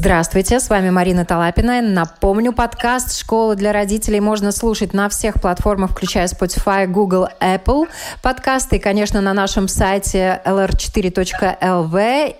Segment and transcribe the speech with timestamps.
[0.00, 1.82] Здравствуйте, с вами Марина Талапина.
[1.82, 7.88] Напомню, подкаст «Школа для родителей» можно слушать на всех платформах, включая Spotify, Google, Apple.
[8.22, 12.36] Подкасты и, конечно, на нашем сайте lr4.lv.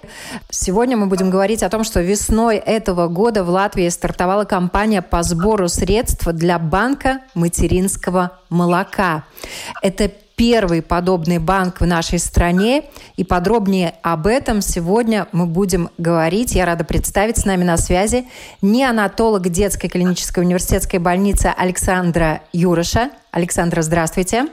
[0.51, 5.25] Сегодня мы будем говорить о том, что весной этого года в Латвии стартовала кампания по
[5.25, 9.25] сбору средств для банка материнского молока.
[9.83, 12.85] Это первый подобный банк в нашей стране.
[13.17, 16.55] И подробнее об этом сегодня мы будем говорить.
[16.55, 18.27] Я рада представить с нами на связи
[18.63, 23.11] неонатолог детской клинической университетской больницы Александра Юроша.
[23.33, 24.47] Александра, здравствуйте.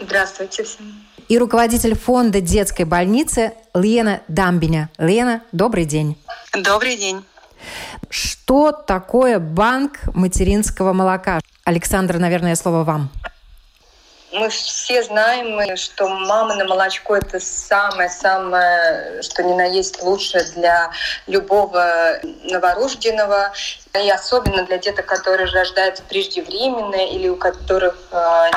[0.00, 0.94] Здравствуйте всем.
[1.28, 4.90] И руководитель фонда детской больницы Лена Дамбиня.
[4.96, 6.16] Лена, добрый день.
[6.52, 7.24] Добрый день.
[8.08, 11.40] Что такое банк материнского молока?
[11.64, 13.10] Александра, наверное, слово вам
[14.38, 20.90] мы все знаем, что мама на молочко это самое-самое, что ни на есть лучшее для
[21.26, 23.52] любого новорожденного.
[23.94, 28.50] И особенно для деток, которые рождаются преждевременно или у которых э,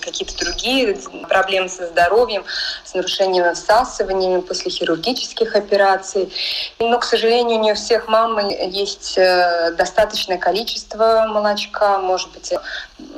[0.00, 2.44] какие-то другие проблемы со здоровьем,
[2.84, 6.32] с нарушением всасываниями после хирургических операций.
[6.80, 12.52] Но, к сожалению, не у всех мам есть э, достаточное количество молочка, может быть,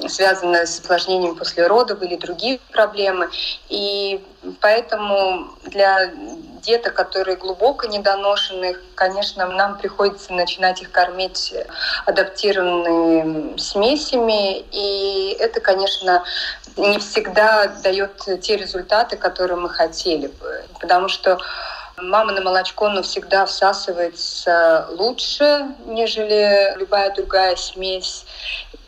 [0.08, 3.30] связанное с осложнением после родов или другие проблемы.
[3.68, 4.24] И
[4.60, 6.12] поэтому для
[6.62, 11.54] деток, которые глубоко недоношены, конечно, нам приходится начинать их кормить
[12.06, 14.60] адаптированными смесями.
[14.70, 16.24] И это, конечно,
[16.76, 20.64] не всегда дает те результаты, которые мы хотели бы.
[20.80, 21.38] Потому что
[22.02, 28.24] мама на молочко но всегда всасывается лучше, нежели любая другая смесь.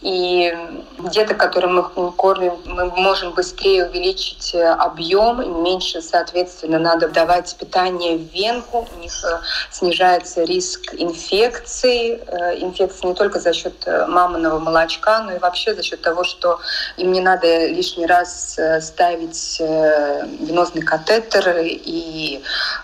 [0.04, 0.54] И
[0.98, 8.18] деток, которым мы кормим, мы можем быстрее увеличить э, объем, меньше, соответственно, надо давать питание
[8.18, 8.86] в венку.
[8.94, 9.38] У них э,
[9.70, 12.20] снижается риск инфекций.
[12.26, 13.72] Э, инфекции не только за счет
[14.08, 16.60] маминого молочка, но и вообще за счет того, что
[16.98, 22.42] им не надо лишний раз ставить венозный катетер и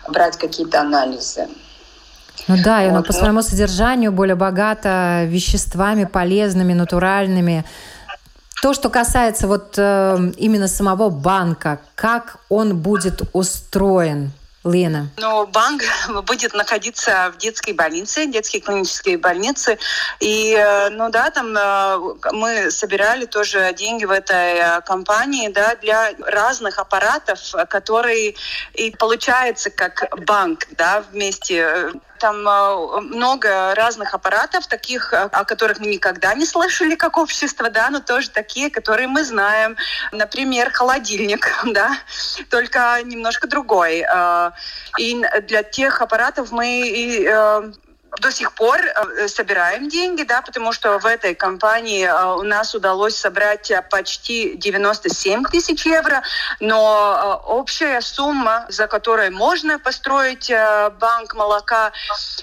[0.09, 1.49] брать какие-то анализы.
[2.49, 7.65] Ну да, и оно вот, по своему содержанию более богато веществами полезными, натуральными.
[8.63, 14.33] То, что касается вот э, именно самого банка, как он будет устроен?
[14.65, 15.09] Лена?
[15.17, 15.83] Ну, банк
[16.27, 19.79] будет находиться в детской больнице, детской клинической больнице.
[20.21, 21.99] И, э, ну да, там э,
[22.33, 27.39] мы собирали тоже деньги в этой э, компании, да, для разных аппаратов,
[27.69, 28.35] которые
[28.75, 35.81] и получается как банк, да, вместе там э, много разных аппаратов, таких, э, о которых
[35.81, 39.77] мы никогда не слышали как общество, да, но тоже такие, которые мы знаем.
[40.13, 41.91] Например, холодильник, да,
[42.51, 44.05] только немножко другой.
[44.07, 44.53] Э,
[44.99, 47.71] и для тех аппаратов мы
[48.19, 52.75] до сих пор э, собираем деньги, да, потому что в этой компании э, у нас
[52.75, 56.23] удалось собрать э, почти 97 тысяч евро,
[56.59, 60.51] но общая сумма, за которой можно построить
[61.01, 61.93] банк молока,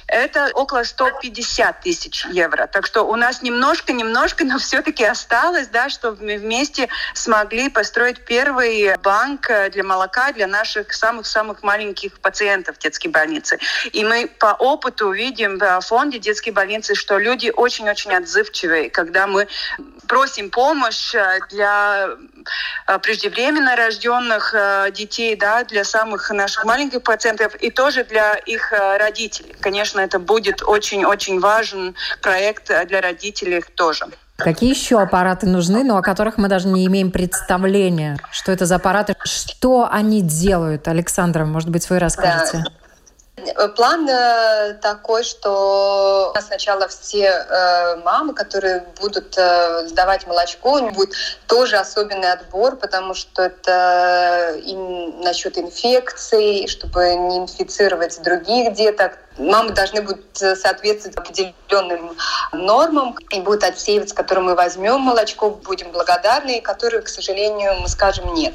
[0.07, 2.67] это около 150 тысяч евро.
[2.67, 8.95] Так что у нас немножко-немножко, но все-таки осталось, да, чтобы мы вместе смогли построить первый
[8.97, 13.59] банк для молока для наших самых-самых маленьких пациентов в детской больнице.
[13.91, 19.47] И мы по опыту видим, в фонде детской больницы, что люди очень-очень отзывчивые, когда мы
[20.07, 22.09] просим помощь э, для
[22.87, 28.71] э, преждевременно рожденных э, детей, да, для самых наших маленьких пациентов и тоже для их
[28.71, 29.55] родителей.
[29.59, 34.07] Конечно, это будет очень-очень важен проект для родителей тоже.
[34.37, 38.17] Какие еще аппараты нужны, но о которых мы даже не имеем представления?
[38.31, 39.15] Что это за аппараты?
[39.23, 40.87] Что они делают?
[40.87, 42.63] Александра, может быть, вы расскажете?
[42.63, 42.86] Да.
[43.75, 50.93] План э, такой, что сначала все э, мамы, которые будут э, сдавать молочко, у них
[50.93, 51.13] будет
[51.47, 54.59] тоже особенный отбор, потому что это
[55.23, 62.15] насчет инфекций, чтобы не инфицировать других деток мамы должны будут э, соответствовать определенным
[62.51, 67.75] нормам и будут отсеивать, с которым мы возьмем молочко, будем благодарны, и которые, к сожалению,
[67.81, 68.53] мы скажем нет.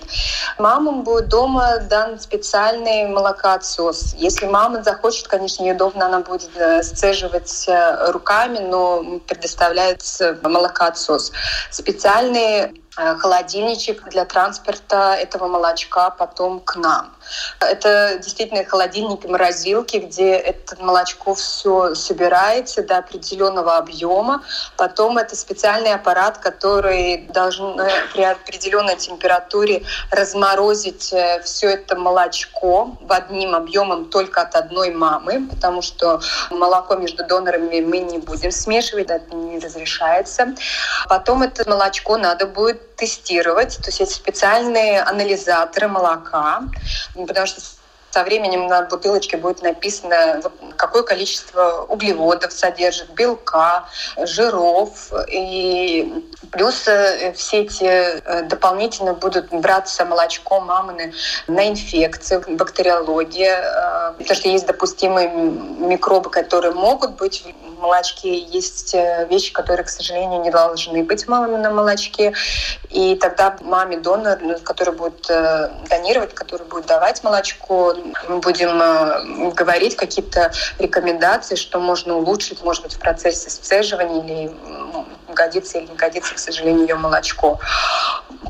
[0.58, 4.14] Мамам будет дома дан специальный молокоотсос.
[4.18, 11.32] Если мама захочет, конечно, неудобно, она будет э, сцеживать э, руками, но предоставляется молокоотсос.
[11.70, 17.14] Специальный Э, холодильничек для транспорта этого молочка потом к нам.
[17.60, 24.42] Это действительно холодильники, морозилки, где это молочко все собирается до определенного объема.
[24.76, 32.96] Потом это специальный аппарат, который должен э, при определенной температуре разморозить э, все это молочко
[33.00, 38.50] в одним объемом только от одной мамы, потому что молоко между донорами мы не будем
[38.50, 40.54] смешивать, это не разрешается.
[41.08, 43.76] Потом это молочко надо будет тестировать.
[43.78, 46.64] То есть есть специальные анализаторы молока,
[47.14, 47.60] потому что
[48.12, 50.42] со временем на бутылочке будет написано,
[50.76, 53.88] какое количество углеводов содержит, белка,
[54.18, 55.10] жиров.
[55.28, 61.14] И плюс э, все эти э, дополнительно будут браться молочко мамы
[61.46, 67.42] на инфекции, бактериология, э, потому что есть допустимые микробы, которые могут быть
[67.82, 68.94] молочке, есть
[69.28, 72.32] вещи, которые, к сожалению, не должны быть в мамином молочке.
[72.90, 75.26] И тогда маме донор, который будет
[75.88, 77.94] донировать, который будет давать молочко,
[78.28, 84.50] мы будем э, говорить какие-то рекомендации, что можно улучшить, может быть, в процессе сцеживания или
[85.34, 87.58] годится или не годится, к сожалению, ее молочко.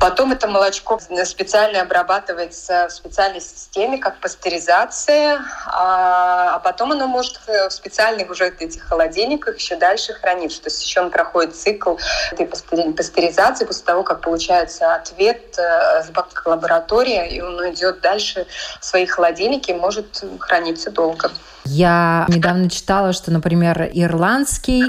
[0.00, 7.40] Потом это молочко специально обрабатывается в специальной системе, как пастеризация, а, а потом оно может
[7.46, 10.62] в специальных уже этих холодильниках еще дальше храниться.
[10.62, 11.96] То есть еще он проходит цикл
[12.32, 16.11] этой пастеризации после того, как получается ответ э, с
[16.44, 18.46] лаборатории, и он идет дальше
[18.81, 21.31] в свои холодильники и может храниться долго.
[21.64, 24.85] Я недавно читала, что, например, ирландский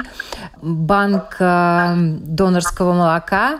[0.61, 3.59] банк э, донорского молока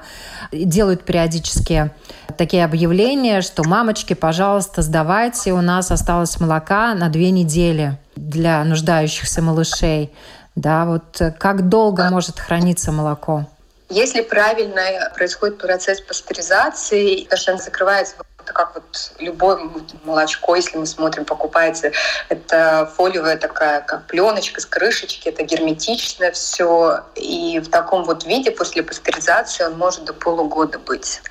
[0.51, 1.91] делают периодически
[2.37, 9.41] такие объявления, что мамочки, пожалуйста, сдавайте, у нас осталось молока на две недели для нуждающихся
[9.41, 10.11] малышей.
[10.55, 13.47] Да, вот как долго может храниться молоко?
[13.89, 19.59] Если правильно происходит процесс пастеризации, то что закрывается это как вот любое
[20.03, 21.91] молочко, если мы смотрим, покупается,
[22.29, 27.01] это фолиевая такая, как пленочка с крышечки, это герметично все.
[27.15, 31.21] И в таком вот виде после пастеризации он может до полугода быть.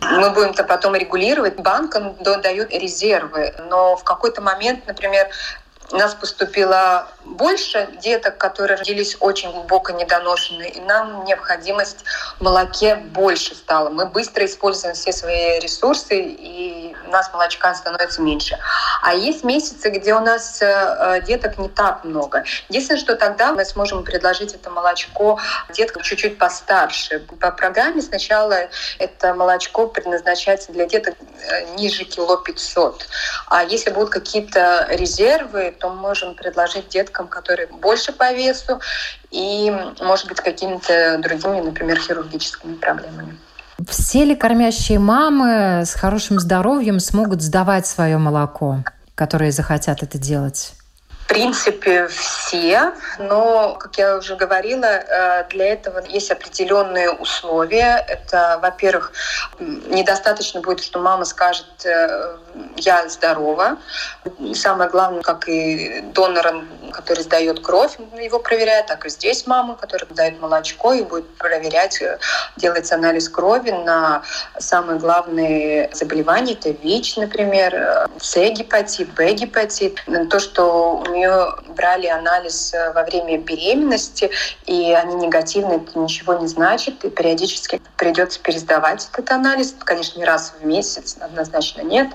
[0.00, 1.56] Мы будем это потом регулировать.
[1.56, 5.28] Банкам дают резервы, но в какой-то момент, например,
[5.92, 12.04] у нас поступило больше деток, которые родились очень глубоко недоношенные, и нам необходимость
[12.38, 13.90] в молоке больше стала.
[13.90, 16.55] Мы быстро используем все свои ресурсы, и
[17.06, 18.58] у нас молочка становится меньше.
[19.02, 22.44] А есть месяцы, где у нас э, деток не так много.
[22.68, 25.38] Единственное, что тогда мы сможем предложить это молочко
[25.70, 27.20] деткам чуть-чуть постарше.
[27.40, 28.68] По программе сначала
[28.98, 31.14] это молочко предназначается для деток
[31.48, 33.08] э, ниже кило 500.
[33.48, 38.80] А если будут какие-то резервы, то мы можем предложить деткам, которые больше по весу
[39.30, 39.70] и,
[40.00, 43.38] может быть, какими-то другими, например, хирургическими проблемами.
[43.84, 48.84] Все ли кормящие мамы с хорошим здоровьем смогут сдавать свое молоко,
[49.14, 50.75] которые захотят это делать?
[51.26, 58.04] В принципе, все, но, как я уже говорила, э, для этого есть определенные условия.
[58.06, 59.10] Это, во-первых,
[59.58, 62.36] недостаточно будет, что мама скажет, э,
[62.76, 63.76] я здорова.
[64.54, 70.08] самое главное, как и донором, который сдает кровь, его проверяет, так и здесь мама, которая
[70.10, 72.18] дает молочко и будет проверять, э,
[72.56, 74.22] делается анализ крови на
[74.60, 76.52] самые главные заболевания.
[76.52, 80.04] Это ВИЧ, например, С-гепатит, Б-гепатит.
[80.30, 84.30] То, что у нее брали анализ э, во время беременности,
[84.66, 89.74] и они негативные, это ничего не значит, и периодически придется пересдавать этот анализ.
[89.78, 92.08] Конечно, не раз в месяц, однозначно нет,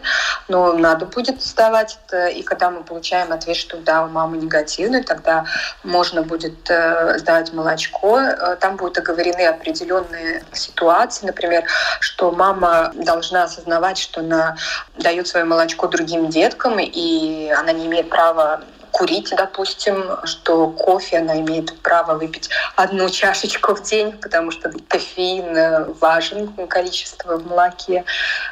[0.47, 2.27] но надо будет сдавать это.
[2.27, 5.45] И когда мы получаем ответ, что да, у мамы негативный, тогда
[5.83, 8.19] можно будет э, сдавать молочко.
[8.19, 11.63] Э, там будут оговорены определенные ситуации, например,
[11.99, 14.57] что мама должна осознавать, что она
[14.97, 18.61] дает свое молочко другим деткам, и она не имеет права
[18.91, 25.55] курить, допустим, что кофе она имеет право выпить одну чашечку в день, потому что кофеин
[25.55, 28.03] э, важен, количество в молоке.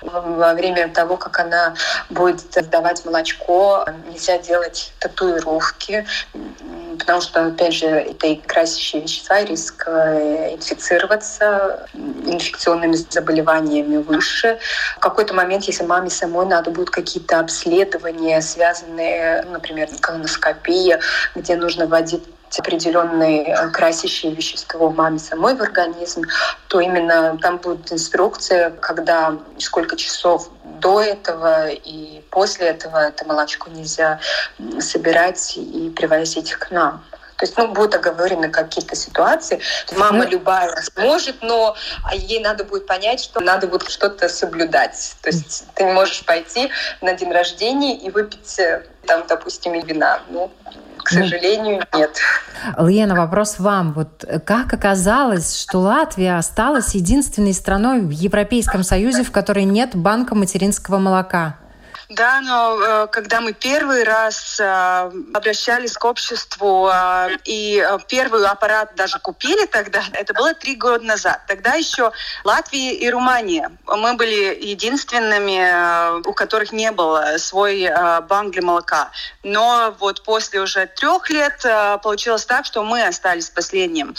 [0.01, 1.75] Во время того, как она
[2.09, 6.05] будет сдавать молочко, нельзя делать татуировки,
[6.97, 11.87] потому что, опять же, это и красящие вещества, риск э, инфицироваться
[12.25, 14.59] инфекционными заболеваниями выше.
[14.97, 19.89] В какой-то момент, если маме самой надо будет какие-то обследования, связанные, например,
[20.37, 20.99] колоноскопия,
[21.35, 22.23] где нужно вводить
[22.57, 26.23] определенные э, красящие вещество маме самой в организм,
[26.67, 33.69] то именно там будет инструкция, когда сколько часов до этого и после этого это молочко
[33.69, 34.19] нельзя
[34.79, 37.03] собирать и привозить к нам.
[37.39, 39.61] То есть, ну, будут оговорены какие-то ситуации.
[39.95, 41.73] Мама любая сможет, но
[42.11, 45.15] ей надо будет понять, что надо будет что-то соблюдать.
[45.21, 46.69] То есть ты не можешь пойти
[47.01, 50.19] на день рождения и выпить э, там, допустим, вина.
[50.29, 50.51] Ну,
[50.97, 52.17] к сожалению, нет.
[52.77, 53.93] Лена, вопрос вам.
[53.93, 60.35] Вот как оказалось, что Латвия осталась единственной страной в Европейском Союзе, в которой нет банка
[60.35, 61.55] материнского молока?
[62.09, 68.95] Да, но э, когда мы первый раз э, обращались к обществу э, и первый аппарат
[68.95, 71.41] даже купили тогда, это было три года назад.
[71.47, 72.11] Тогда еще
[72.43, 73.71] Латвия и Румыния.
[73.85, 77.87] Мы были единственными, у которых не было свой
[78.27, 79.11] банк для молока.
[79.43, 81.63] Но вот после уже трех лет
[82.01, 84.15] получилось так, что мы остались последним.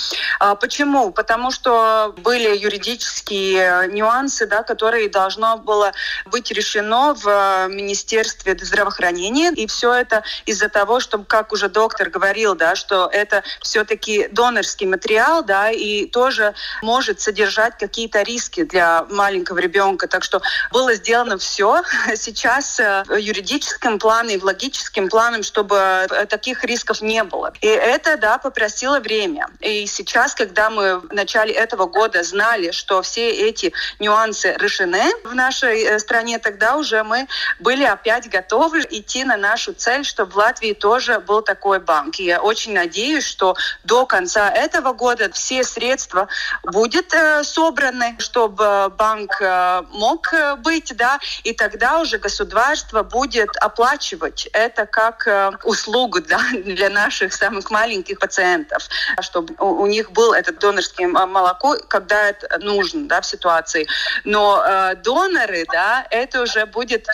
[0.60, 1.10] Почему?
[1.10, 5.92] Потому что были юридические нюансы, да, которые должно было
[6.26, 9.52] быть решено в Министерстве здравоохранения.
[9.52, 14.86] И все это из-за того, что, как уже доктор говорил, да, что это все-таки донорский
[14.86, 20.08] материал, да, и тоже может содержать какие-то риски для маленького ребенка.
[20.08, 21.82] Так что было сделано все
[22.16, 27.52] сейчас э, в юридическом плане и в логическом плане, чтобы э, таких рисков не было.
[27.60, 29.48] И это, да, попросило время.
[29.60, 35.34] И сейчас, когда мы в начале этого года знали, что все эти нюансы решены в
[35.34, 37.26] нашей э, стране, тогда уже мы
[37.58, 42.18] были опять готовы идти на нашу цель, чтобы в Латвии тоже был такой банк.
[42.18, 46.28] И я очень надеюсь, что до конца этого года все средства
[46.64, 53.56] будут э, собраны, чтобы банк э, мог э, быть, да, и тогда уже государство будет
[53.56, 58.88] оплачивать это как э, услугу да, для наших самых маленьких пациентов,
[59.20, 63.86] чтобы у, у них был этот донорский молоко, когда это нужно да, в ситуации.
[64.24, 67.06] Но э, доноры, да, это уже будет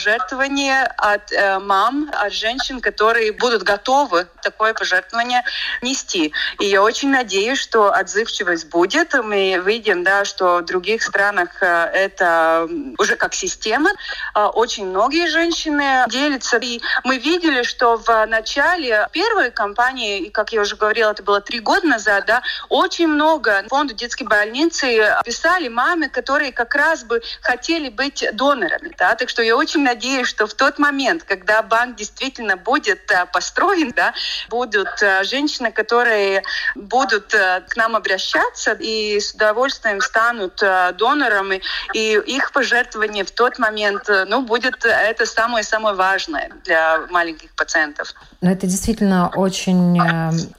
[0.00, 5.42] пожертвование от э, мам, от женщин, которые будут готовы такое пожертвование
[5.82, 6.32] нести.
[6.58, 9.12] И я очень надеюсь, что отзывчивость будет.
[9.12, 12.66] Мы видим, да, что в других странах э, это
[12.96, 13.90] уже как система.
[14.34, 16.56] Э, очень многие женщины делятся.
[16.56, 21.42] И мы видели, что в начале первой кампании, и как я уже говорила, это было
[21.42, 27.20] три года назад, да, очень много фонду детской больницы писали мамы, которые как раз бы
[27.42, 28.94] хотели быть донорами.
[28.96, 29.14] Да?
[29.14, 33.90] Так что я очень надеюсь, что в тот момент, когда банк действительно будет э, построен,
[33.90, 34.14] да,
[34.48, 36.42] будут э, женщины, которые
[36.76, 40.62] будут э, к нам обращаться и с удовольствием станут
[40.98, 41.60] донорами,
[41.92, 48.14] и их пожертвование в тот момент, ну, будет это самое-самое важное для маленьких пациентов.
[48.40, 50.00] Но это действительно очень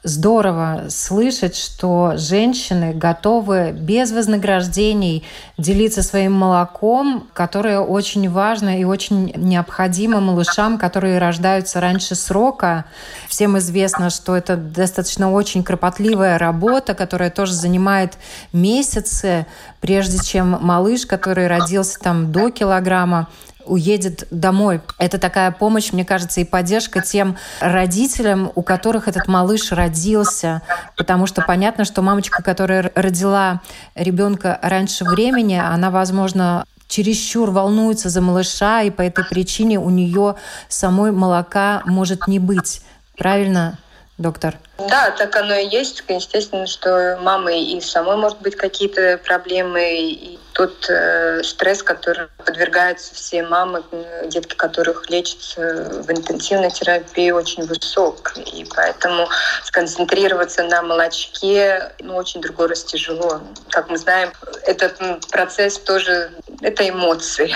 [0.03, 5.23] здорово слышать, что женщины готовы без вознаграждений
[5.57, 12.85] делиться своим молоком, которое очень важно и очень необходимо малышам, которые рождаются раньше срока.
[13.27, 18.13] Всем известно, что это достаточно очень кропотливая работа, которая тоже занимает
[18.53, 19.47] месяцы,
[19.79, 23.27] прежде чем малыш, который родился там до килограмма,
[23.65, 24.81] уедет домой.
[24.97, 30.61] Это такая помощь, мне кажется, и поддержка тем родителям, у которых этот малыш родился.
[30.97, 33.61] Потому что понятно, что мамочка, которая родила
[33.95, 40.35] ребенка раньше времени, она, возможно, чересчур волнуется за малыша, и по этой причине у нее
[40.67, 42.81] самой молока может не быть.
[43.17, 43.79] Правильно,
[44.21, 44.57] доктор?
[44.89, 46.03] Да, так оно и есть.
[46.07, 53.13] Естественно, что мамы и самой может быть какие-то проблемы, и тот э, стресс, который подвергаются
[53.15, 53.83] все мамы,
[54.25, 58.33] детки которых лечатся в интенсивной терапии, очень высок.
[58.37, 59.27] И поэтому
[59.63, 63.41] сконцентрироваться на молочке ну, очень другой раз тяжело.
[63.69, 64.31] Как мы знаем,
[64.65, 64.99] этот
[65.31, 67.53] процесс тоже— это эмоции.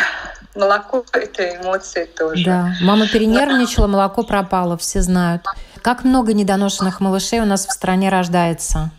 [0.56, 2.46] Молоко— это эмоции тоже.
[2.46, 5.44] Да, мама перенервничала, молоко пропало, все знают.
[5.86, 8.90] Как много недоношенных малышей у нас в стране рождается?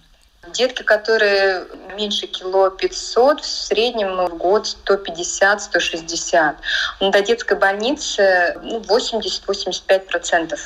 [0.52, 1.64] Детки, которые
[1.96, 6.54] меньше кило 500, в среднем в год 150-160.
[7.00, 10.56] Но до детской больницы ну, 80-85%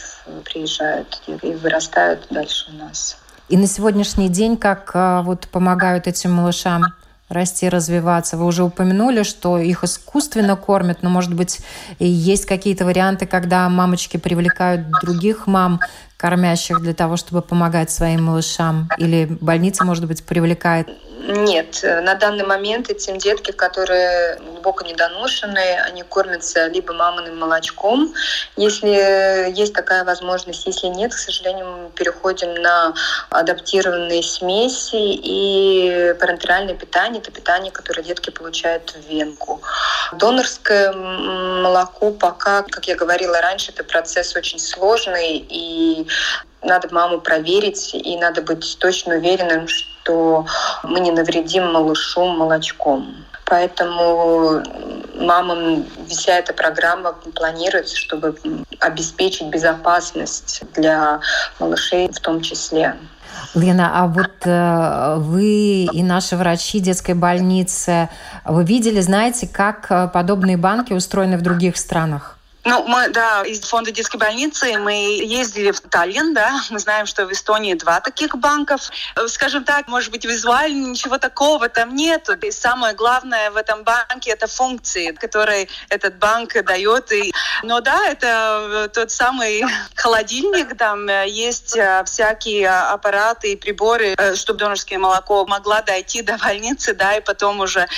[0.45, 3.17] приезжают и вырастают дальше у нас.
[3.49, 6.83] И на сегодняшний день как а, вот помогают этим малышам?
[7.31, 8.37] расти, развиваться.
[8.37, 11.61] Вы уже упомянули, что их искусственно кормят, но, может быть,
[12.01, 15.81] есть какие-то варианты, когда мамочки привлекают других мам
[16.21, 18.89] кормящих для того, чтобы помогать своим малышам?
[18.99, 20.89] Или больница, может быть, привлекает
[21.31, 28.13] нет, на данный момент этим детки, которые глубоко недоношенные, они кормятся либо маминым молочком,
[28.57, 30.67] если есть такая возможность.
[30.67, 32.95] Если нет, к сожалению, мы переходим на
[33.31, 37.21] адаптированные смеси и парентеральное питание.
[37.21, 39.63] Это питание, которое детки получают в венку.
[40.13, 46.09] Донорское молоко пока, как я говорила раньше, это процесс очень сложный и
[46.63, 50.47] надо маму проверить, и надо быть точно уверенным, что
[50.83, 53.15] мы не навредим малышу молочком.
[53.47, 54.63] Поэтому
[55.17, 58.37] мамам вся эта программа планируется, чтобы
[58.79, 61.21] обеспечить безопасность для
[61.59, 62.97] малышей в том числе.
[63.55, 68.09] Лена, а вот э, вы и наши врачи детской больницы,
[68.45, 72.40] вы видели, знаете, как э, подобные банки устроены в других странах?
[72.65, 77.27] Ну, мы, да, из фонда детской больницы мы ездили в Таллин, да, мы знаем, что
[77.27, 78.91] в Эстонии два таких банков.
[79.29, 82.35] Скажем так, может быть, визуально ничего такого там нету.
[82.35, 87.11] И самое главное в этом банке— это функции, которые этот банк дает.
[87.13, 87.33] И...
[87.63, 89.65] Но да, это тот самый
[89.95, 96.37] холодильник, там есть э, всякие аппараты и приборы, э, чтобы донорское молоко могло дойти до
[96.37, 97.89] больницы, да, и потом уже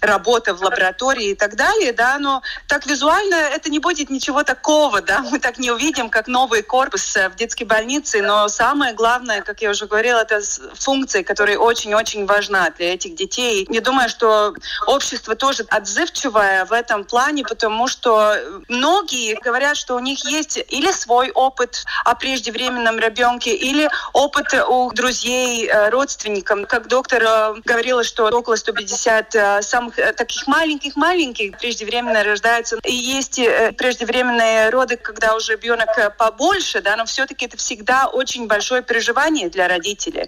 [0.00, 4.42] работа в лаборатории и так далее, да, но так визуально это не будет будет ничего
[4.42, 8.94] такого, да, мы так не увидим, как новый корпус э, в детской больнице, но самое
[8.94, 10.40] главное, как я уже говорила, это
[10.74, 13.66] функция, которая очень-очень важна для этих детей.
[13.70, 14.54] Я думаю, что
[14.86, 18.34] общество тоже отзывчивое в этом плане, потому что
[18.68, 24.90] многие говорят, что у них есть или свой опыт о преждевременном ребенке, или опыт у
[24.92, 26.66] друзей, э, родственников.
[26.66, 32.78] Как доктор э, говорила, что около 150 самых таких маленьких-маленьких преждевременно рождаются.
[32.84, 33.40] И есть
[33.88, 39.48] преждевременные роды, когда уже ребенок э, побольше, да, но все-таки это всегда очень большое переживание
[39.48, 40.26] для родителей.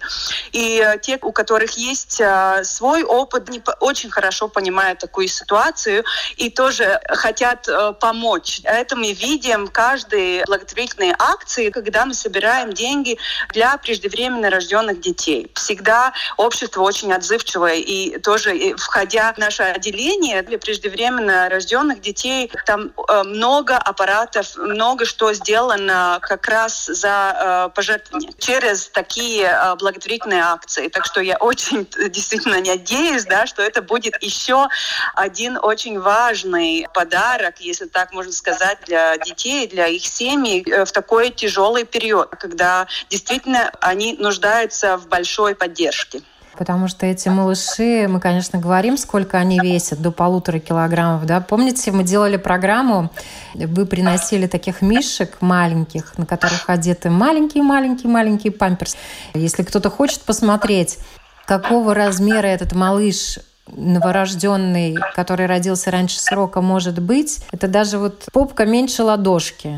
[0.51, 6.03] И э, те, у которых есть э, свой опыт, не очень хорошо понимают такую ситуацию
[6.37, 7.67] и тоже хотят
[7.99, 8.61] помочь.
[8.63, 13.19] Это мы видим каждые благотворительные акции, когда мы собираем деньги
[13.53, 15.51] для преждевременно рожденных детей.
[15.53, 17.75] Всегда общество очень отзывчивое.
[17.75, 22.91] И тоже, входя в наше отделение для преждевременно рожденных детей, там
[23.25, 30.41] много много аппаратов, много что сделано как раз за э, пожертвования через такие э, благотворительные
[30.41, 30.87] акции.
[30.87, 34.69] Так что я очень действительно надеюсь, да, что это будет еще
[35.15, 40.91] один очень важный подарок, если так можно сказать, для детей, для их семей э, в
[40.93, 46.21] такой тяжелый период, когда действительно они нуждаются в большой поддержке.
[46.61, 51.25] Потому что эти малыши, мы, конечно, говорим, сколько они весят, до полутора килограммов.
[51.25, 51.41] Да?
[51.41, 53.09] Помните, мы делали программу,
[53.55, 58.95] вы приносили таких мишек маленьких, на которых одеты маленькие-маленькие-маленькие памперсы.
[59.33, 60.99] Если кто-то хочет посмотреть,
[61.47, 68.67] какого размера этот малыш новорожденный, который родился раньше срока, может быть, это даже вот попка
[68.67, 69.75] меньше ладошки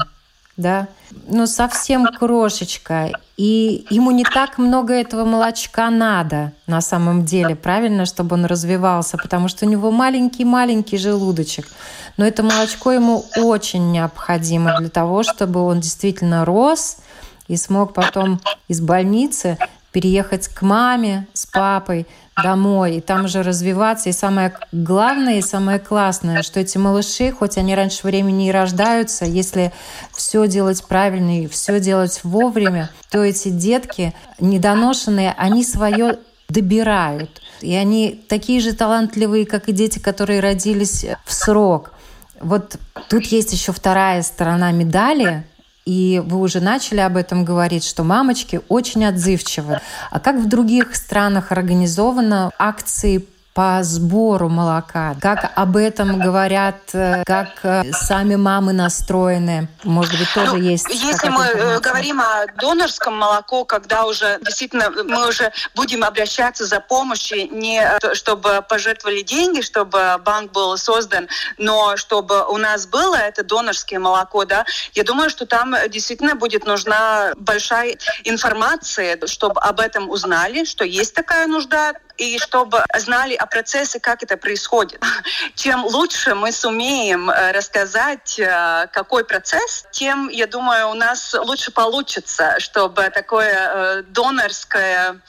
[0.57, 0.87] да,
[1.27, 8.05] ну совсем крошечка, и ему не так много этого молочка надо на самом деле, правильно,
[8.05, 11.67] чтобы он развивался, потому что у него маленький-маленький желудочек.
[12.17, 16.97] Но это молочко ему очень необходимо для того, чтобы он действительно рос
[17.47, 19.57] и смог потом из больницы
[19.93, 22.07] переехать к маме с папой
[22.41, 24.09] домой и там уже развиваться.
[24.09, 29.23] И самое главное и самое классное, что эти малыши, хоть они раньше времени и рождаются,
[29.25, 29.71] если
[30.11, 36.17] все делать правильно и все делать вовремя, то эти детки недоношенные, они свое
[36.49, 37.41] добирают.
[37.61, 41.93] И они такие же талантливые, как и дети, которые родились в срок.
[42.41, 42.77] Вот
[43.09, 45.45] тут есть еще вторая сторона медали,
[45.85, 49.81] и вы уже начали об этом говорить, что мамочки очень отзывчивы.
[50.11, 57.23] А как в других странах организованы акции по сбору молока, как об этом говорят, э,
[57.25, 59.67] как э, сами мамы настроены.
[59.83, 60.89] Может быть, тоже ну, есть.
[60.89, 61.79] Если мы э, информация?
[61.79, 68.63] говорим о донорском молоко, когда уже действительно мы уже будем обращаться за помощью, не чтобы
[68.67, 71.27] пожертвовали деньги, чтобы банк был создан,
[71.59, 76.65] но чтобы у нас было это донорское молоко, да, я думаю, что там действительно будет
[76.65, 83.45] нужна большая информация, чтобы об этом узнали, что есть такая нужда, и чтобы знали о
[83.45, 85.01] процессе, как это происходит.
[85.55, 91.71] Чем лучше мы сумеем э, рассказать, э, какой процесс, тем, я думаю, у нас лучше
[91.71, 95.19] получится, чтобы такое э, донорское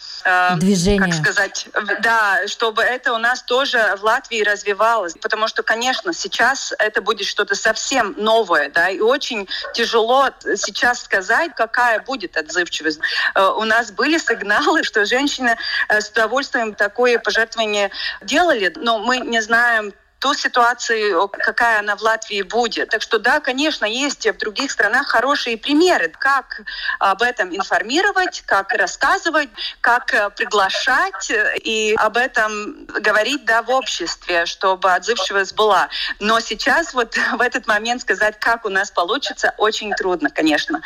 [0.56, 1.68] движение, как сказать,
[2.00, 7.26] да, чтобы это у нас тоже в Латвии развивалось, потому что, конечно, сейчас это будет
[7.26, 13.00] что-то совсем новое, да, и очень тяжело сейчас сказать, какая будет отзывчивость.
[13.34, 15.56] У нас были сигналы, что женщины
[15.88, 17.90] с удовольствием такое пожертвование
[18.22, 19.92] делали, но мы не знаем
[20.24, 22.88] ту ситуацию, какая она в Латвии будет.
[22.88, 26.62] Так что да, конечно, есть в других странах хорошие примеры, как
[26.98, 29.50] об этом информировать, как рассказывать,
[29.82, 31.30] как э, приглашать
[31.62, 35.90] и об этом говорить да, в обществе, чтобы отзывчивость была.
[36.20, 40.80] Но сейчас вот в этот момент сказать, как у нас получится, очень трудно, конечно.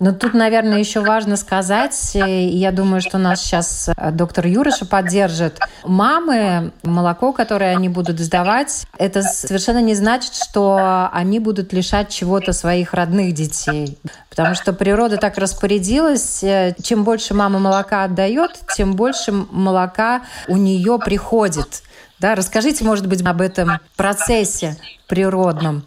[0.00, 4.86] Но тут, наверное, еще важно сказать, и я думаю, что нас сейчас э, доктор Юрыша
[4.86, 5.58] поддержит.
[5.82, 12.52] Мамы, молоко, которое они будут сдавать, это совершенно не значит, что они будут лишать чего-то
[12.52, 13.98] своих родных детей.
[14.30, 20.56] Потому что природа так распорядилась, э, чем больше мама молока отдает, тем больше молока у
[20.56, 21.82] нее приходит.
[22.20, 24.76] Да, расскажите, может быть, об этом процессе
[25.08, 25.84] природном.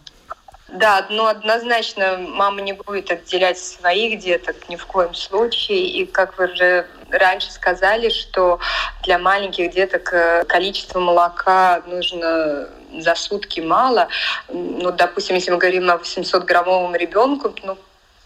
[0.71, 5.85] Да, но однозначно мама не будет отделять своих деток ни в коем случае.
[5.87, 8.59] И как вы уже раньше сказали, что
[9.03, 14.07] для маленьких деток э, количество молока нужно за сутки мало.
[14.47, 17.77] Ну, допустим, если мы говорим о 800-граммовом ребенку, ну,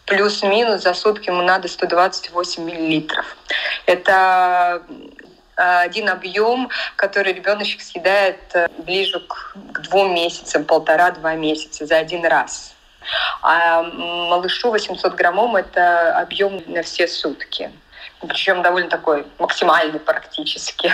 [0.06, 3.26] плюс-минус за сутки ему надо 128 миллилитров.
[3.88, 4.84] Это
[5.58, 11.98] Э, один объем, который ребеночек съедает э, ближе к, к двум месяцам, полтора-два месяца за
[11.98, 12.74] один раз.
[13.41, 17.71] А малышу 800 граммом– это объем на все сутки.
[18.28, 20.91] Причем довольно такой максимальный практически.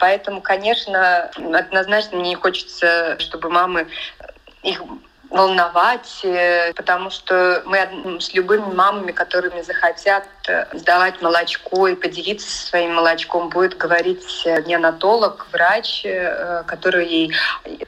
[0.00, 3.86] Поэтому, конечно, однозначно мне не хочется, чтобы мамы
[4.62, 4.82] их
[5.30, 12.66] волновать, э, потому что мы с любыми мамами, которыми захотят э, сдавать молочко и поделиться
[12.66, 16.06] своим молочком, будет говорить э, неонатолог, врач,
[16.66, 17.32] который ей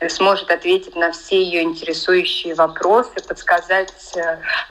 [0.08, 3.92] сможет ответить на все ее интересующие вопросы, подсказать,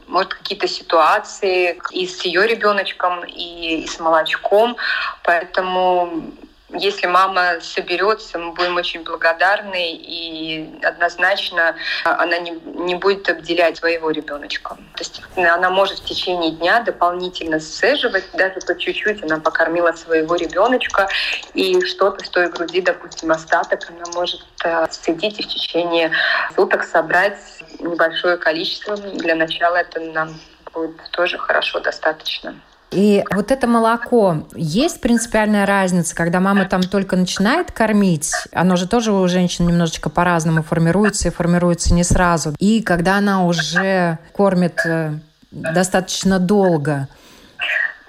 [0.07, 4.77] может, какие-то ситуации и с ее ребеночком, и, и с молочком.
[5.23, 6.33] Поэтому
[6.69, 14.09] если мама соберется, мы будем очень благодарны, и однозначно она не, не будет обделять своего
[14.09, 14.69] ребеночка.
[14.69, 20.35] То есть она может в течение дня дополнительно сцеживать, даже по чуть-чуть она покормила своего
[20.35, 21.07] ребеночка,
[21.53, 26.11] и что-то с той груди, допустим, остаток она может э, сцедить и в течение
[26.55, 27.37] суток собрать
[27.79, 28.97] небольшое количество.
[28.97, 30.39] Для начала это нам
[30.73, 32.55] будет тоже хорошо достаточно.
[32.95, 38.87] И вот это молоко, есть принципиальная разница, когда мама там только начинает кормить, оно же
[38.87, 42.55] тоже у женщин немножечко по-разному формируется и формируется не сразу.
[42.57, 45.19] И когда она уже кормит э,
[45.51, 47.09] достаточно долго,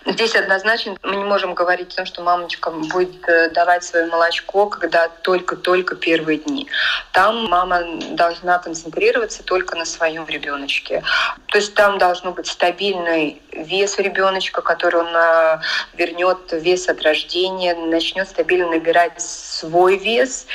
[0.07, 4.67] Здесь однозначно мы не можем говорить о том, что мамочка будет э, давать свое молочко,
[4.67, 6.69] когда только-только первые дни.
[7.13, 11.03] Там мама должна концентрироваться только на своем ребеночке.
[11.47, 15.61] То есть там должно быть стабильный вес ребеночка, который он э,
[15.95, 20.47] вернет вес от рождения, начнет стабильно набирать свой вес.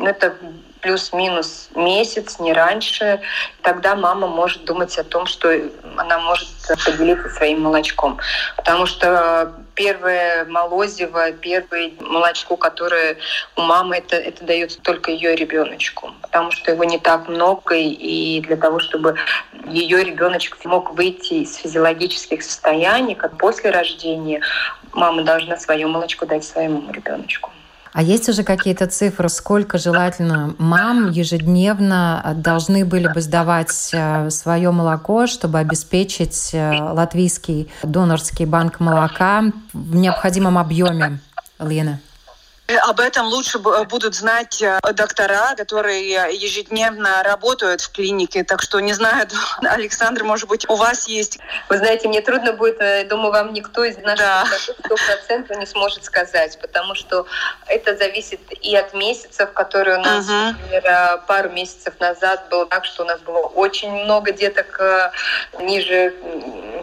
[0.00, 0.36] Это
[0.80, 3.20] плюс-минус месяц, не раньше,
[3.62, 5.50] тогда мама может думать о том, что
[5.96, 6.48] она может
[6.84, 8.18] поделиться своим молочком.
[8.56, 13.16] Потому что первое молозиво, первое молочко, которое
[13.56, 16.12] у мамы, это, это дается только ее ребеночку.
[16.22, 19.16] Потому что его не так много, и для того, чтобы
[19.66, 24.40] ее ребеночек мог выйти из физиологических состояний, как после рождения,
[24.92, 27.50] мама должна свое молочко дать своему ребеночку.
[27.96, 34.70] А есть уже какие-то цифры, сколько желательно мам ежедневно должны были бы сдавать э, свое
[34.70, 41.20] молоко, чтобы обеспечить э, латвийский донорский банк молока в необходимом объеме?
[41.58, 41.98] Лена.
[42.82, 48.42] Об этом лучше будут знать э, доктора, которые ежедневно работают в клинике.
[48.42, 49.28] Так что не знаю,
[49.62, 51.38] Александр, может быть, у вас есть...
[51.68, 54.52] Вы знаете, мне трудно будет, э, думаю, вам никто из наших
[54.84, 57.26] сто процентов не сможет сказать, потому что
[57.68, 60.34] это зависит и от месяцев, которые у нас, угу.
[60.34, 64.80] например, э, пару месяцев назад было так, что у нас было очень много деток
[65.60, 66.14] ниже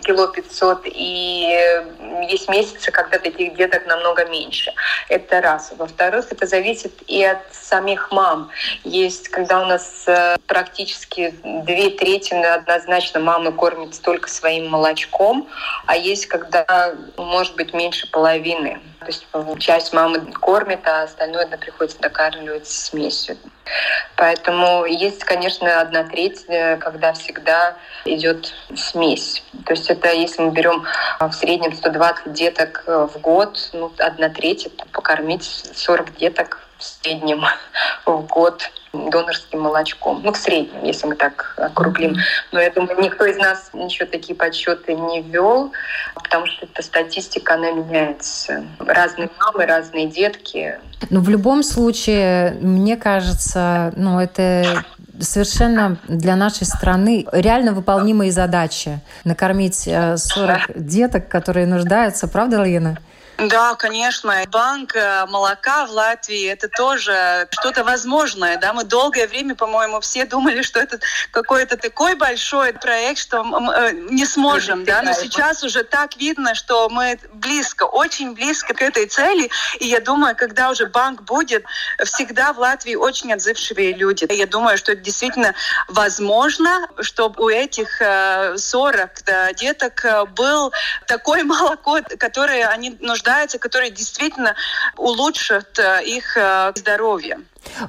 [0.06, 1.84] кило 500, и
[2.30, 4.74] есть месяцы, когда таких деток намного меньше.
[5.10, 5.73] Это раз.
[5.78, 8.50] Во-вторых, это зависит и от самих мам.
[8.84, 15.48] Есть, когда у нас э, практически две трети однозначно мамы кормят только своим молочком,
[15.86, 18.80] а есть, когда может быть меньше половины.
[19.00, 19.28] То есть
[19.60, 23.38] часть мамы кормит, а остальное это приходится докармливать смесью.
[24.16, 29.44] Поэтому есть, конечно, одна треть, э, когда всегда идет смесь.
[29.66, 30.84] То есть это если мы берем
[31.20, 36.68] э, в среднем 120 деток э, в год, ну, одна треть это покормить 40 деток
[36.78, 37.44] в среднем
[38.06, 40.22] в год донорским молочком.
[40.24, 42.16] Ну, в среднем, если мы так округлим.
[42.52, 45.72] Но я думаю, никто из нас ничего такие подсчеты не вел,
[46.14, 48.64] потому что эта статистика, она меняется.
[48.80, 50.80] Разные мамы, разные детки.
[51.10, 54.84] Но в любом случае, мне кажется, ну, это
[55.20, 59.00] совершенно для нашей страны реально выполнимые задачи.
[59.24, 62.28] Накормить 40 э, деток, которые нуждаются.
[62.28, 62.98] Правда, Лена?
[63.38, 64.44] Да, конечно.
[64.50, 68.58] Банк э, молока в Латвии это тоже что-то возможное.
[68.58, 68.74] Да?
[68.74, 71.00] Мы долгое время, по-моему, все думали, что это
[71.32, 74.86] какой-то такой большой проект, что мы э, не сможем.
[74.86, 75.02] Да?
[75.02, 79.50] Но сейчас уже так видно, что мы близко, очень близко к этой цели.
[79.80, 81.66] И я думаю, когда уже банк будет,
[82.04, 84.28] всегда в Латвии очень отзывчивые люди.
[84.32, 85.56] Я думаю, что это действительно
[85.88, 90.72] возможно, чтобы у этих 40 э, да, деток был
[91.08, 94.56] такое молоко, которое они нуждаются нуждаются, которые действительно
[94.98, 97.40] улучшат э, их э, здоровье.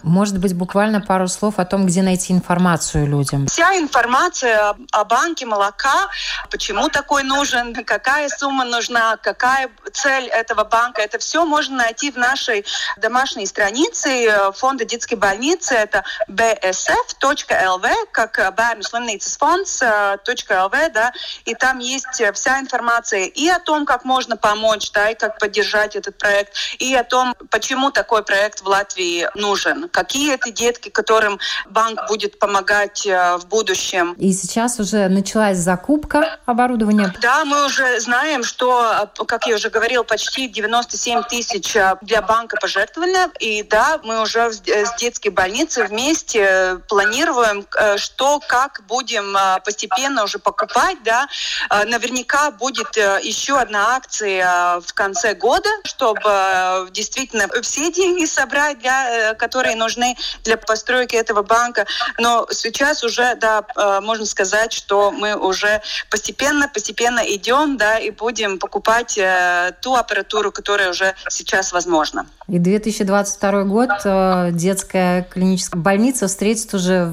[0.03, 3.47] Может быть, буквально пару слов о том, где найти информацию людям.
[3.47, 6.09] Вся информация о банке молока,
[6.51, 12.17] почему такой нужен, какая сумма нужна, какая цель этого банка, это все можно найти в
[12.17, 12.65] нашей
[12.97, 15.75] домашней странице э, фонда детской больницы.
[15.75, 21.13] Это bsf.lv, как Bērnu slimnīcas фонд .lv, да,
[21.45, 25.97] и там есть вся информация и о том, как можно помочь, да, и как поддержать
[25.97, 30.89] этот проект, и о том, почему такой проект в Латвии нужен нужен, какие это детки,
[30.89, 34.15] которым банк будет помогать э, в будущем.
[34.15, 37.15] И сейчас уже началась закупка оборудования?
[37.21, 42.23] Да, мы уже знаем, что, э, как я уже говорил, почти 97 тысяч э, для
[42.23, 43.31] банка пожертвовано.
[43.41, 50.99] И да, мы уже с детской больницей вместе планируем, что, как будем постепенно уже покупать.
[51.05, 51.27] Да.
[51.71, 59.77] Наверняка будет еще одна акция в конце года, чтобы действительно все деньги собрать, для, которые
[59.77, 61.87] нужны для постройки этого банка.
[62.19, 68.11] Но сейчас уже, да, э, можно сказать, что мы уже постепенно, постепенно идем, да, и
[68.11, 72.27] будем покупать э, ту аппаратуру, которая уже сейчас возможна.
[72.49, 77.13] И 2022 год э, детская клиническая больница встретит уже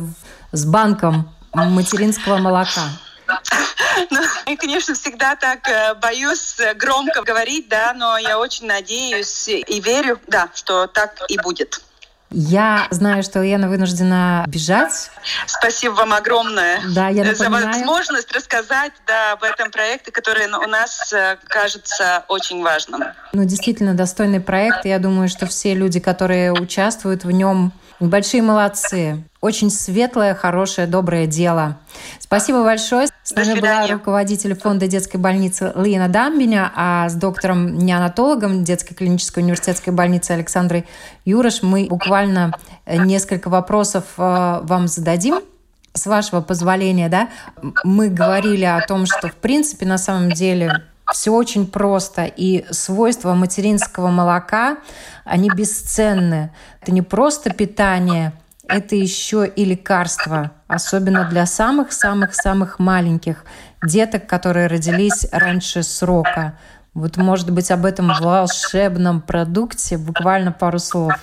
[0.52, 2.90] с банком материнского молока.
[4.10, 5.60] Ну, и, конечно, всегда так
[6.02, 11.82] боюсь громко говорить, да, но я очень надеюсь и верю, да, что так и будет.
[12.32, 15.12] Я знаю, что Лена вынуждена бежать.
[15.46, 17.63] Спасибо вам огромное да, я напоминаю.
[17.63, 23.04] за возможность рассказать да, об этом проекте, который у нас э, кажется очень важным.
[23.34, 24.86] Ну, действительно, достойный проект.
[24.86, 29.24] Я думаю, что все люди, которые участвуют в нем, большие молодцы.
[29.41, 31.78] Очень светлое, хорошее, доброе дело.
[32.20, 33.08] Спасибо большое.
[33.24, 39.44] С нами была руководитель фонда детской больницы Лина Дамбиня, а с доктором неонатологом детской клинической
[39.44, 40.88] университетской больницы Александрой
[41.24, 42.52] Юрош мы буквально
[42.86, 45.42] э, несколько вопросов э, вам зададим.
[45.94, 47.30] С вашего позволения, да,
[47.84, 53.34] мы говорили о том, что в принципе на самом деле все очень просто, и свойства
[53.34, 54.78] материнского молока,
[55.26, 56.52] они бесценны.
[56.82, 58.32] Это не просто питание,
[58.72, 63.44] это еще и лекарство, особенно для самых-самых-самых маленьких
[63.84, 66.58] деток, которые родились раньше срока.
[66.94, 71.14] Вот, может быть, об этом волшебном продукте буквально пару слов.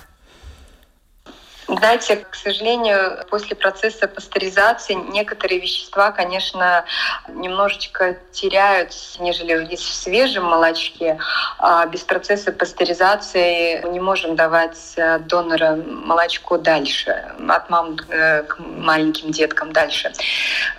[1.77, 6.83] Знаете, к сожалению, после процесса пастеризации некоторые вещества, конечно,
[7.27, 11.19] немножечко теряются, нежели в свежем молочке.
[11.59, 17.11] А без процесса пастеризации мы не можем давать э, донора молочко дальше,
[17.47, 20.11] от мам э, к маленьким деткам дальше.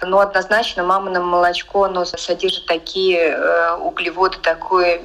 [0.02, 5.02] Но однозначно мамино молочко оно содержит такие э, углеводы, такой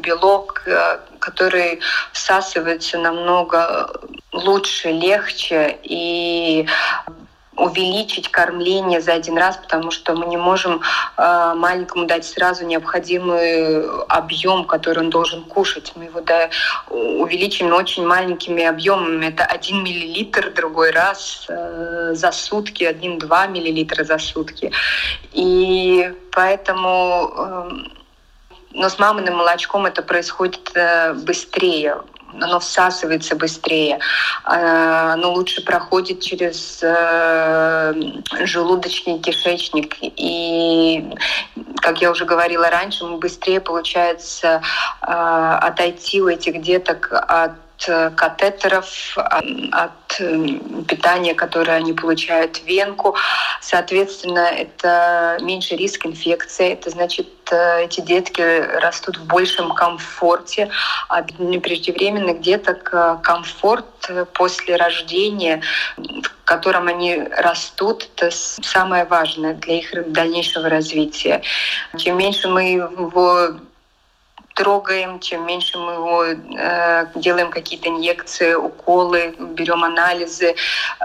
[0.00, 0.64] белок,
[1.18, 1.80] который
[2.12, 3.90] всасывается намного
[4.32, 6.66] лучше, легче и
[7.58, 10.80] увеличить кормление за один раз, потому что мы не можем
[11.16, 15.92] э, маленькому дать сразу необходимый объем, который он должен кушать.
[15.96, 16.50] Мы его да,
[16.88, 19.26] увеличим очень маленькими объемами.
[19.26, 24.70] Это один миллилитр другой раз э, за сутки, один-два миллилитра за сутки.
[25.32, 27.97] И поэтому э,
[28.72, 31.96] но с маминым молочком это происходит э, быстрее
[32.40, 33.98] оно всасывается быстрее,
[34.44, 37.94] э, оно лучше проходит через э,
[38.44, 39.96] желудочный кишечник.
[40.00, 41.16] И,
[41.76, 44.60] как я уже говорила раньше, быстрее получается
[45.00, 47.52] отойти у этих деток от
[47.86, 53.14] Э, катетеров, от э, питания, которое они получают в венку.
[53.60, 56.72] Соответственно, это меньше риск инфекции.
[56.72, 58.40] Это значит, э, эти детки
[58.80, 60.70] растут в большем комфорте.
[61.08, 65.62] А преждевременных деток комфорт после рождения,
[65.96, 71.42] в котором они растут, это самое важное для их дальнейшего развития.
[71.96, 73.54] Чем меньше мы его
[74.58, 80.56] трогаем, чем меньше мы его э, делаем какие-то инъекции, уколы, берем анализы,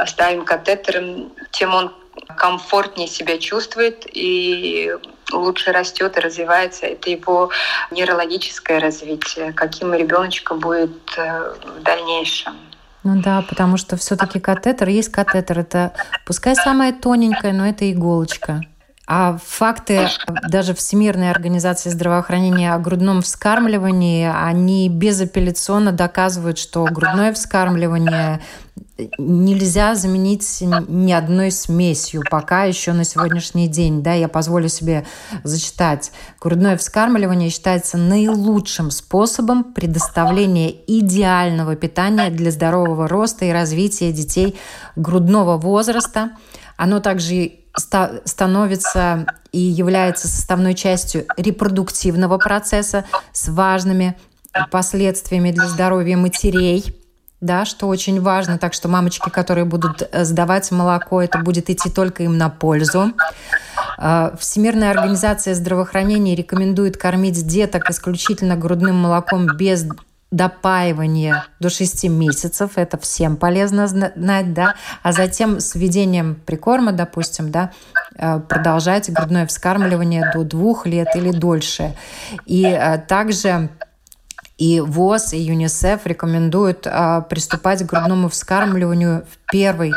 [0.07, 1.93] ставим катетер, тем он
[2.35, 4.91] комфортнее себя чувствует и
[5.31, 7.51] лучше растет и развивается, это его
[7.91, 12.55] нейрологическое развитие, каким ребеночка будет э, в дальнейшем.
[13.03, 15.59] Ну да, потому что все-таки катетер есть катетер.
[15.59, 15.93] Это
[16.25, 18.61] пускай самая тоненькая, но это иголочка.
[19.05, 20.07] А факты
[20.47, 28.39] даже Всемирной организации здравоохранения о грудном вскармливании, они безапелляционно доказывают, что грудное вскармливание
[29.17, 34.03] нельзя заменить ни одной смесью пока еще на сегодняшний день.
[34.03, 35.05] Да, я позволю себе
[35.43, 36.11] зачитать.
[36.39, 44.57] Грудное вскармливание считается наилучшим способом предоставления идеального питания для здорового роста и развития детей
[44.95, 46.31] грудного возраста.
[46.77, 54.15] Оно также становится и является составной частью репродуктивного процесса с важными
[54.69, 56.95] последствиями для здоровья матерей,
[57.43, 58.57] да, что очень важно.
[58.57, 63.11] Так что мамочки, которые будут э, сдавать молоко, это будет идти только им на пользу.
[63.97, 69.85] А, Всемирная организация здравоохранения рекомендует кормить деток исключительно грудным молоком без
[70.33, 77.51] допаивание до 6 месяцев, это всем полезно знать, да, а затем с введением прикорма, допустим,
[77.51, 77.71] да,
[78.15, 81.95] э, продолжать грудное вскармливание до двух лет или дольше.
[82.47, 83.69] И э, также
[84.57, 89.93] и ВОЗ, и ЮНИСЕФ рекомендуют э, приступать к грудному вскармливанию в первой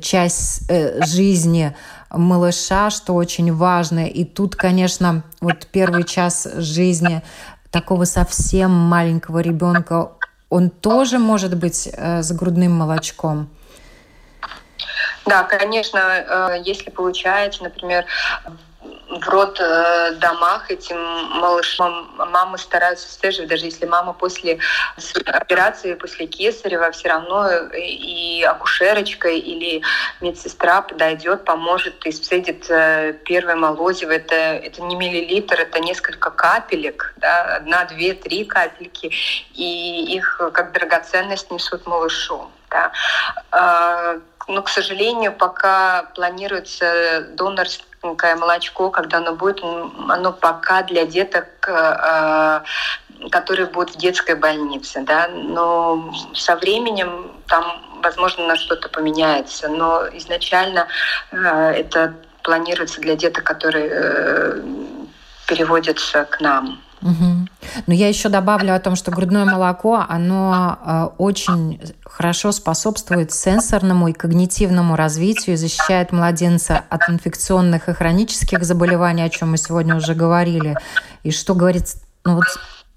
[0.00, 0.70] часть
[1.06, 1.74] жизни
[2.10, 4.06] малыша, что очень важно.
[4.06, 7.22] И тут, конечно, вот первый час жизни
[7.70, 10.12] такого совсем маленького ребенка,
[10.50, 13.48] он тоже может быть э, с грудным молочком?
[15.26, 18.06] Да, конечно, э, если получается, например,
[19.08, 20.98] в роддомах э, этим
[21.40, 24.58] малышам мамы стараются стеживать, даже если мама после
[25.26, 29.82] операции, после кесарева, все равно и акушерочка или
[30.20, 34.10] медсестра подойдет, поможет и сцедит э, первое молозиво.
[34.10, 39.10] Это, это не миллилитр, это несколько капелек, да, одна, две, три капельки,
[39.54, 42.50] и их как драгоценность несут малышу.
[42.70, 42.92] Да.
[43.50, 44.18] А,
[44.48, 47.86] но, к сожалению, пока планируется донорство
[48.36, 52.60] молочко, когда оно будет, оно пока для деток, э,
[53.30, 60.06] которые будут в детской больнице, да, но со временем там, возможно, на что-то поменяется, но
[60.12, 60.86] изначально
[61.32, 64.62] э, это планируется для деток, которые э,
[65.46, 66.80] переводятся к нам.
[67.02, 67.48] Угу.
[67.86, 74.08] Но я еще добавлю о том, что грудное молоко, оно э, очень хорошо способствует сенсорному
[74.08, 80.14] и когнитивному развитию защищает младенца от инфекционных и хронических заболеваний, о чем мы сегодня уже
[80.14, 80.76] говорили.
[81.22, 81.84] И что говорит
[82.24, 82.46] ну, вот,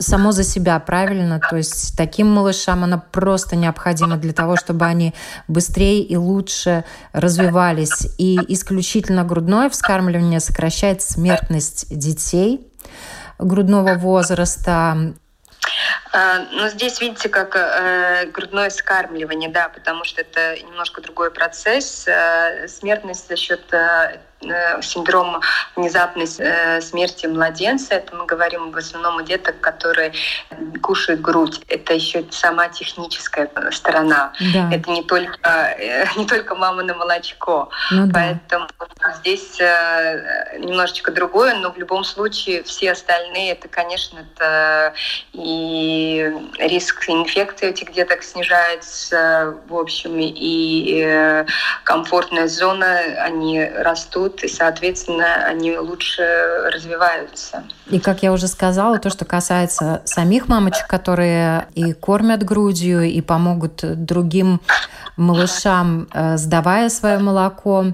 [0.01, 1.39] само за себя правильно.
[1.39, 5.13] То есть таким малышам оно просто необходимо для того, чтобы они
[5.47, 6.83] быстрее и лучше
[7.13, 8.07] развивались.
[8.17, 12.67] И исключительно грудное вскармливание сокращает смертность детей
[13.41, 15.13] грудного возраста.
[16.13, 22.05] А, ну, здесь видите, как э, грудное скармливание, да, потому что это немножко другой процесс.
[22.07, 24.19] Э, смертность за счет э,
[24.81, 25.41] синдром
[25.75, 27.95] внезапной э, смерти младенца.
[27.95, 30.13] Это мы говорим в основном о деток, которые
[30.81, 31.61] кушают грудь.
[31.67, 34.33] Это еще сама техническая сторона.
[34.53, 34.69] Да.
[34.71, 37.69] Это не только, э, не только мама на молочко.
[37.91, 38.67] Ну, Поэтому
[38.99, 39.13] да.
[39.19, 44.93] здесь немножечко другое, но в любом случае все остальные, это, конечно, это
[45.33, 51.45] и риск инфекции этих деток снижается, в общем, и
[51.83, 56.23] комфортная зона, они растут растут, и, соответственно, они лучше
[56.73, 57.63] развиваются.
[57.89, 63.21] И, как я уже сказала, то, что касается самих мамочек, которые и кормят грудью, и
[63.21, 64.61] помогут другим
[65.17, 67.93] малышам, э, сдавая свое молоко,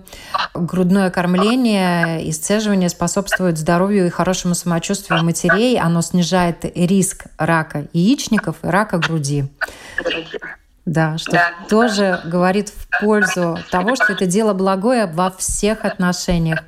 [0.53, 5.79] грудное кормление и сцеживание способствуют здоровью и хорошему самочувствию матерей.
[5.79, 9.45] Оно снижает риск рака яичников и рака груди.
[10.87, 11.51] Да, что да.
[11.67, 16.59] тоже говорит в пользу того, что это дело благое во всех отношениях.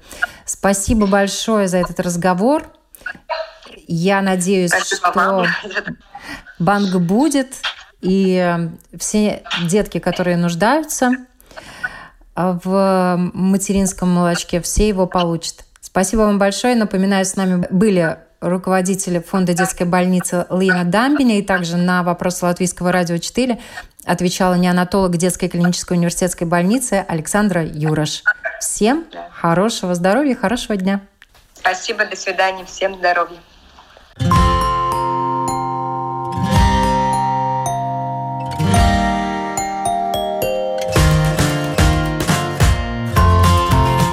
[0.44, 2.68] Спасибо большое за этот разговор.
[3.88, 5.48] Я надеюсь, Спасибо что вам.
[6.60, 7.56] банк будет,
[8.02, 11.12] и все детки, которые нуждаются
[12.36, 15.64] в материнском молочке, все его получат.
[15.80, 16.76] Спасибо вам большое.
[16.76, 22.92] Напоминаю, с нами были руководитель фонда детской больницы Лина Дамбиня и также на вопрос Латвийского
[22.92, 23.60] радио 4
[24.06, 28.24] отвечала неонатолог детской клинической университетской больницы Александра Юрош.
[28.60, 31.02] Всем хорошего здоровья, хорошего дня.
[31.54, 33.38] Спасибо, до свидания, всем здоровья.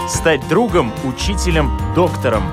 [0.08, 2.52] Стать другом, учителем, доктором.